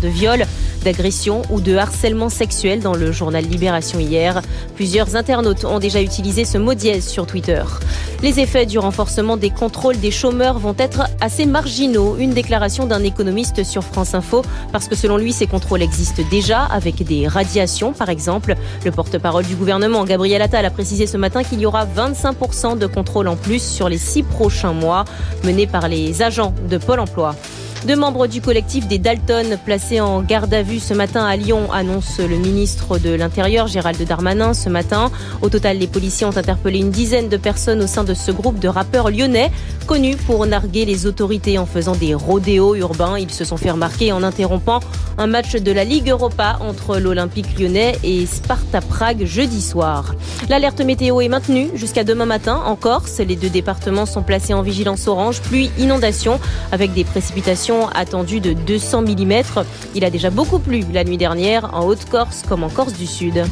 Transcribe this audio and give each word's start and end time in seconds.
de 0.00 0.08
viol, 0.08 0.44
d'agression 0.84 1.42
ou 1.50 1.60
de 1.60 1.76
harcèlement 1.76 2.28
sexuel 2.28 2.80
dans 2.80 2.94
le 2.94 3.12
journal 3.12 3.44
Libération 3.44 3.98
hier. 3.98 4.42
Plusieurs 4.74 5.16
internautes 5.16 5.64
ont 5.64 5.78
déjà 5.78 6.00
utilisé 6.00 6.44
ce 6.44 6.58
mot 6.58 6.74
dièse 6.74 7.06
sur 7.06 7.26
Twitter. 7.26 7.62
Les 8.22 8.40
effets 8.40 8.66
du 8.66 8.78
renforcement 8.78 9.36
des 9.36 9.50
contrôles 9.50 9.98
des 9.98 10.10
chômeurs 10.10 10.58
vont 10.58 10.74
être 10.78 11.04
assez 11.20 11.46
marginaux. 11.46 12.16
Une 12.18 12.32
déclaration 12.32 12.86
d'un 12.86 13.02
économiste 13.02 13.64
sur 13.64 13.82
France 13.82 14.14
Info, 14.14 14.42
parce 14.72 14.88
que 14.88 14.94
selon 14.94 15.16
lui, 15.16 15.32
ces 15.32 15.46
contrôles 15.46 15.82
existent 15.82 16.22
déjà, 16.30 16.64
avec 16.64 17.02
des 17.02 17.28
radiations 17.28 17.92
par 17.92 18.08
exemple. 18.08 18.56
Le 18.84 18.90
porte-parole 18.90 19.44
du 19.44 19.54
gouvernement, 19.54 20.04
Gabriel 20.04 20.42
Attal, 20.42 20.64
a 20.64 20.70
précisé 20.70 21.06
ce 21.06 21.16
matin 21.16 21.42
qu'il 21.42 21.60
y 21.60 21.66
aura 21.66 21.86
25% 21.86 22.78
de 22.78 22.86
contrôles 22.86 23.28
en 23.28 23.36
plus 23.36 23.62
sur 23.62 23.88
les 23.88 23.98
six 23.98 24.22
prochains 24.22 24.72
mois, 24.72 25.04
menés 25.44 25.66
par 25.66 25.88
les 25.88 26.22
agents 26.22 26.54
de 26.68 26.78
Pôle 26.78 27.00
emploi. 27.00 27.34
Deux 27.86 27.96
membres 27.96 28.26
du 28.26 28.42
collectif 28.42 28.86
des 28.88 28.98
Dalton 28.98 29.58
placés 29.64 30.02
en 30.02 30.20
garde 30.20 30.52
à 30.52 30.62
vue 30.62 30.80
ce 30.80 30.92
matin 30.92 31.24
à 31.24 31.34
Lyon, 31.36 31.72
annonce 31.72 32.18
le 32.18 32.36
ministre 32.36 32.98
de 32.98 33.08
l'Intérieur 33.08 33.68
Gérald 33.68 34.02
Darmanin 34.06 34.52
ce 34.52 34.68
matin. 34.68 35.10
Au 35.40 35.48
total, 35.48 35.78
les 35.78 35.86
policiers 35.86 36.26
ont 36.26 36.36
interpellé 36.36 36.78
une 36.80 36.90
dizaine 36.90 37.30
de 37.30 37.38
personnes 37.38 37.82
au 37.82 37.86
sein 37.86 38.04
de 38.04 38.12
ce 38.12 38.32
groupe 38.32 38.58
de 38.58 38.68
rappeurs 38.68 39.10
lyonnais, 39.10 39.50
connus 39.86 40.16
pour 40.16 40.44
narguer 40.44 40.84
les 40.84 41.06
autorités 41.06 41.56
en 41.58 41.64
faisant 41.64 41.96
des 41.96 42.12
rodéos 42.12 42.74
urbains. 42.74 43.18
Ils 43.18 43.30
se 43.30 43.44
sont 43.44 43.56
fait 43.56 43.70
remarquer 43.70 44.12
en 44.12 44.22
interrompant 44.22 44.80
un 45.16 45.26
match 45.26 45.52
de 45.56 45.72
la 45.72 45.84
Ligue 45.84 46.10
Europa 46.10 46.58
entre 46.60 46.98
l'Olympique 46.98 47.58
lyonnais 47.58 47.98
et 48.04 48.26
Sparta 48.26 48.82
Prague 48.82 49.24
jeudi 49.24 49.62
soir. 49.62 50.14
L'alerte 50.50 50.82
météo 50.82 51.22
est 51.22 51.28
maintenue 51.28 51.70
jusqu'à 51.74 52.04
demain 52.04 52.26
matin 52.26 52.60
en 52.66 52.76
Corse. 52.76 53.20
Les 53.20 53.36
deux 53.36 53.48
départements 53.48 54.06
sont 54.06 54.22
placés 54.22 54.52
en 54.52 54.60
vigilance 54.60 55.08
orange, 55.08 55.40
pluie, 55.40 55.70
inondation, 55.78 56.38
avec 56.72 56.92
des 56.92 57.04
précipitations 57.04 57.69
attendu 57.94 58.40
de 58.40 58.52
200 58.52 59.02
mm. 59.02 59.42
Il 59.94 60.04
a 60.04 60.10
déjà 60.10 60.30
beaucoup 60.30 60.58
plu 60.58 60.84
la 60.92 61.04
nuit 61.04 61.16
dernière 61.16 61.74
en 61.74 61.86
Haute-Corse 61.86 62.42
comme 62.48 62.64
en 62.64 62.68
Corse 62.68 62.94
du 62.94 63.06
Sud. 63.06 63.44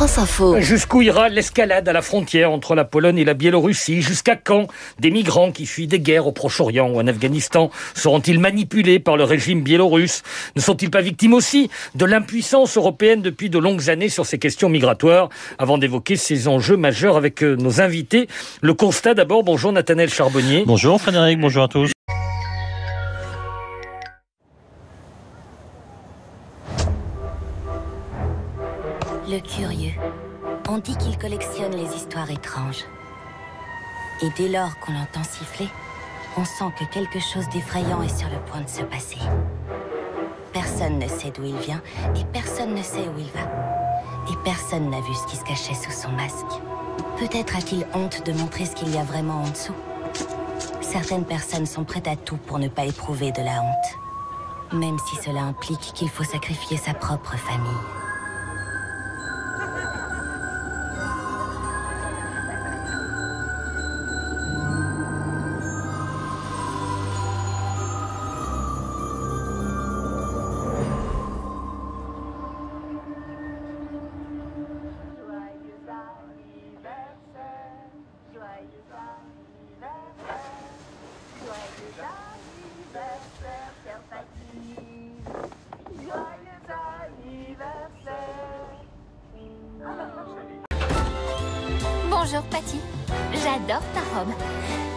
France 0.00 0.16
Info. 0.16 0.58
Jusqu'où 0.60 1.02
ira 1.02 1.28
l'escalade 1.28 1.86
à 1.86 1.92
la 1.92 2.00
frontière 2.00 2.52
entre 2.52 2.74
la 2.74 2.86
Pologne 2.86 3.18
et 3.18 3.24
la 3.26 3.34
Biélorussie? 3.34 4.00
Jusqu'à 4.00 4.34
quand 4.34 4.66
des 4.98 5.10
migrants 5.10 5.52
qui 5.52 5.66
fuient 5.66 5.88
des 5.88 6.00
guerres 6.00 6.26
au 6.26 6.32
Proche-Orient 6.32 6.88
ou 6.88 6.98
en 6.98 7.06
Afghanistan 7.06 7.70
seront-ils 7.94 8.38
manipulés 8.38 8.98
par 8.98 9.18
le 9.18 9.24
régime 9.24 9.60
biélorusse? 9.60 10.22
Ne 10.56 10.62
sont-ils 10.62 10.90
pas 10.90 11.02
victimes 11.02 11.34
aussi 11.34 11.68
de 11.96 12.06
l'impuissance 12.06 12.78
européenne 12.78 13.20
depuis 13.20 13.50
de 13.50 13.58
longues 13.58 13.90
années 13.90 14.08
sur 14.08 14.24
ces 14.24 14.38
questions 14.38 14.70
migratoires? 14.70 15.28
Avant 15.58 15.76
d'évoquer 15.76 16.16
ces 16.16 16.48
enjeux 16.48 16.78
majeurs 16.78 17.18
avec 17.18 17.44
euh, 17.44 17.56
nos 17.56 17.82
invités, 17.82 18.26
le 18.62 18.72
constat 18.72 19.12
d'abord. 19.12 19.42
Bonjour 19.42 19.70
Nathanaël 19.70 20.08
Charbonnier. 20.08 20.64
Bonjour 20.66 20.98
Frédéric, 20.98 21.38
bonjour 21.38 21.64
à 21.64 21.68
tous. 21.68 21.92
Le 29.30 29.38
curieux. 29.38 29.92
On 30.68 30.78
dit 30.78 30.96
qu'il 30.96 31.16
collectionne 31.16 31.70
les 31.76 31.94
histoires 31.94 32.28
étranges. 32.32 32.84
Et 34.22 34.30
dès 34.36 34.48
lors 34.48 34.76
qu'on 34.80 34.92
l'entend 34.92 35.22
siffler, 35.22 35.68
on 36.36 36.44
sent 36.44 36.72
que 36.76 36.84
quelque 36.92 37.20
chose 37.20 37.48
d'effrayant 37.50 38.02
est 38.02 38.18
sur 38.18 38.28
le 38.28 38.40
point 38.40 38.60
de 38.62 38.68
se 38.68 38.82
passer. 38.82 39.20
Personne 40.52 40.98
ne 40.98 41.06
sait 41.06 41.30
d'où 41.30 41.44
il 41.44 41.56
vient 41.58 41.80
et 42.16 42.24
personne 42.32 42.74
ne 42.74 42.82
sait 42.82 43.06
où 43.06 43.18
il 43.18 43.30
va. 43.30 43.46
Et 44.32 44.36
personne 44.42 44.90
n'a 44.90 45.00
vu 45.00 45.14
ce 45.14 45.24
qui 45.28 45.36
se 45.36 45.44
cachait 45.44 45.74
sous 45.74 45.92
son 45.92 46.10
masque. 46.10 46.60
Peut-être 47.16 47.56
a-t-il 47.56 47.86
honte 47.94 48.26
de 48.26 48.32
montrer 48.32 48.64
ce 48.64 48.74
qu'il 48.74 48.92
y 48.92 48.98
a 48.98 49.04
vraiment 49.04 49.42
en 49.42 49.48
dessous. 49.48 49.76
Certaines 50.80 51.24
personnes 51.24 51.66
sont 51.66 51.84
prêtes 51.84 52.08
à 52.08 52.16
tout 52.16 52.38
pour 52.48 52.58
ne 52.58 52.66
pas 52.66 52.84
éprouver 52.84 53.30
de 53.30 53.42
la 53.42 53.62
honte. 53.62 54.72
Même 54.72 54.98
si 54.98 55.14
cela 55.22 55.42
implique 55.42 55.92
qu'il 55.94 56.08
faut 56.08 56.24
sacrifier 56.24 56.78
sa 56.78 56.94
propre 56.94 57.36
famille. 57.36 58.09
Bonjour 92.22 92.42
Patty. 92.50 92.78
J'adore 93.32 93.82
ta 93.94 94.00
robe. 94.14 94.34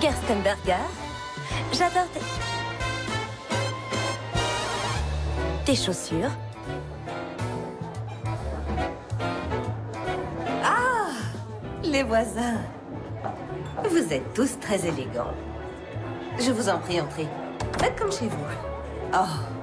Gerstenberger, 0.00 0.84
j'adore 1.72 2.06
tes... 2.14 2.20
tes 5.64 5.74
chaussures. 5.74 6.30
Ah, 10.62 11.08
les 11.82 12.04
voisins. 12.04 12.60
Vous 13.90 14.12
êtes 14.12 14.32
tous 14.32 14.56
très 14.60 14.86
élégants. 14.86 15.34
Je 16.38 16.52
vous 16.52 16.68
en 16.68 16.78
prie, 16.78 17.00
entrez. 17.00 17.26
Faites 17.80 17.98
comme 17.98 18.12
chez 18.12 18.28
vous. 18.28 18.44
Oh. 19.12 19.57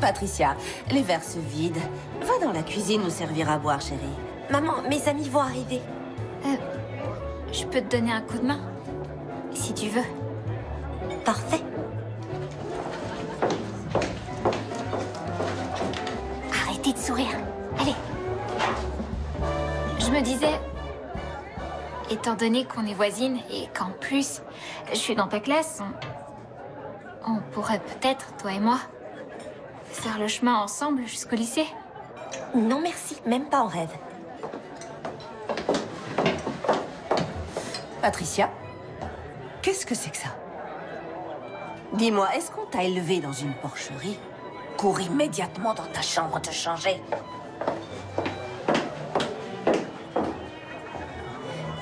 Patricia, 0.00 0.56
les 0.90 1.02
verres 1.02 1.24
se 1.24 1.38
vident. 1.38 1.80
Va 2.20 2.44
dans 2.44 2.52
la 2.52 2.62
cuisine 2.62 3.02
nous 3.02 3.10
servir 3.10 3.50
à 3.50 3.58
boire, 3.58 3.80
chérie. 3.80 4.00
Maman, 4.50 4.74
mes 4.88 5.08
amis 5.08 5.28
vont 5.28 5.40
arriver. 5.40 5.80
Euh, 6.44 6.56
je 7.52 7.64
peux 7.64 7.80
te 7.80 7.96
donner 7.96 8.12
un 8.12 8.20
coup 8.20 8.38
de 8.38 8.46
main 8.46 8.60
Si 9.52 9.72
tu 9.72 9.88
veux. 9.88 10.04
Parfait. 11.24 11.62
Arrêtez 16.52 16.92
de 16.92 16.98
sourire. 16.98 17.36
Allez. 17.80 17.94
Je 19.98 20.10
me 20.10 20.20
disais, 20.20 20.60
étant 22.10 22.34
donné 22.34 22.64
qu'on 22.64 22.86
est 22.86 22.94
voisines 22.94 23.38
et 23.50 23.68
qu'en 23.76 23.90
plus, 24.00 24.42
je 24.90 24.96
suis 24.96 25.14
dans 25.16 25.26
ta 25.26 25.40
classe, 25.40 25.82
on, 27.26 27.32
on 27.32 27.40
pourrait 27.52 27.80
peut-être, 27.80 28.36
toi 28.36 28.52
et 28.52 28.60
moi, 28.60 28.78
faire 29.96 30.18
le 30.18 30.28
chemin 30.28 30.56
ensemble 30.56 31.06
jusqu'au 31.06 31.36
lycée. 31.36 31.66
Non, 32.54 32.80
merci. 32.80 33.16
Même 33.26 33.46
pas 33.46 33.60
en 33.60 33.66
rêve. 33.66 33.90
Patricia, 38.00 38.50
qu'est-ce 39.62 39.84
que 39.84 39.94
c'est 39.94 40.10
que 40.10 40.16
ça? 40.16 40.28
Dis-moi, 41.94 42.28
est-ce 42.36 42.50
qu'on 42.50 42.66
t'a 42.66 42.84
élevé 42.84 43.20
dans 43.20 43.32
une 43.32 43.54
porcherie? 43.54 44.18
Cours 44.76 45.00
immédiatement 45.00 45.74
dans 45.74 45.86
ta 45.86 46.02
chambre 46.02 46.40
te 46.40 46.52
changer. 46.52 47.00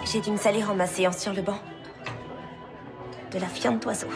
J'ai 0.05 0.21
dû 0.21 0.31
me 0.31 0.37
salir 0.37 0.71
en 0.71 0.75
m'asseyant 0.75 1.13
sur 1.13 1.33
le 1.33 1.43
banc. 1.43 1.59
De 3.33 3.39
la 3.39 3.49
fiente 3.49 3.81
d'oiseau. 3.81 4.07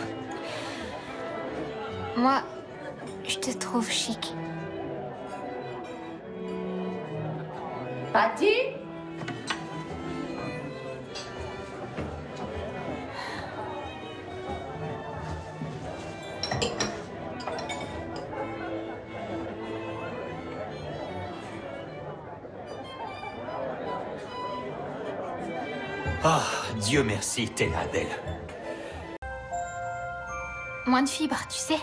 Moi, 2.16 2.41
te 3.53 3.59
trouve 3.59 3.91
chic. 3.91 4.34
Patty? 8.12 8.47
Ah, 26.25 26.43
Dieu 26.81 27.02
merci, 27.05 27.49
t'es 27.49 27.69
là, 27.69 27.81
Adèle. 27.81 28.06
Moins 30.87 31.02
de 31.02 31.08
fibres, 31.08 31.37
tu 31.49 31.58
sais. 31.58 31.78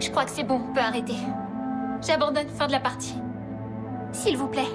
Je 0.00 0.10
crois 0.10 0.24
que 0.24 0.30
c'est 0.30 0.44
bon, 0.44 0.60
on 0.70 0.72
peut 0.72 0.80
arrêter. 0.80 1.16
J'abandonne 2.02 2.48
fin 2.48 2.66
de 2.66 2.72
la 2.72 2.80
partie. 2.80 3.16
S'il 4.12 4.36
vous 4.36 4.48
plaît. 4.48 4.68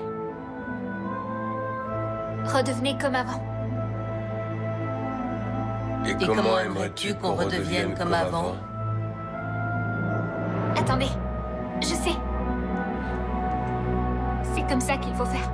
Redevenez 2.45 2.97
comme 2.97 3.15
avant. 3.15 3.41
Et, 6.05 6.11
Et 6.11 6.25
comment 6.27 6.59
aimerais-tu 6.59 7.15
qu'on 7.15 7.33
redevienne 7.33 7.95
comme 7.95 8.13
avant 8.13 8.55
Attendez, 10.77 11.09
je 11.81 11.87
sais. 11.87 12.15
C'est 14.53 14.67
comme 14.67 14.81
ça 14.81 14.97
qu'il 14.97 15.15
faut 15.15 15.25
faire. 15.25 15.51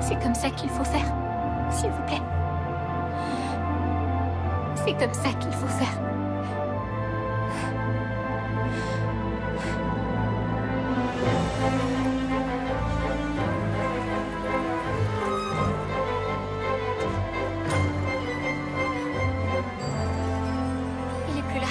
C'est 0.00 0.22
comme 0.22 0.34
ça 0.34 0.50
qu'il 0.50 0.70
faut 0.70 0.84
faire. 0.84 1.06
S'il 1.70 1.90
vous 1.90 2.02
plaît. 2.06 2.22
C'est 4.84 4.94
comme 4.94 5.14
ça 5.14 5.28
qu'il 5.38 5.52
faut 5.52 5.68
faire. 5.68 5.88
Il 21.28 21.38
est 21.38 21.42
plus 21.42 21.60
là. 21.60 21.66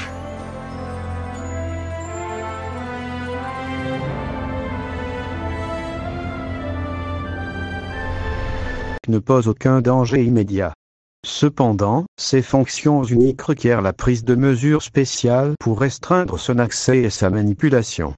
ne 9.09 9.19
pose 9.19 9.49
aucun 9.49 9.81
danger 9.81 10.23
immédiat. 10.23 10.73
Cependant, 11.23 12.05
ces 12.17 12.41
fonctions 12.41 13.03
uniques 13.03 13.43
requièrent 13.43 13.83
la 13.83 13.93
prise 13.93 14.23
de 14.23 14.33
mesures 14.33 14.81
spéciales 14.81 15.53
pour 15.59 15.79
restreindre 15.79 16.39
son 16.39 16.57
accès 16.57 16.99
et 16.99 17.09
sa 17.11 17.29
manipulation. 17.29 18.15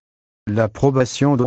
L'approbation 0.47 1.35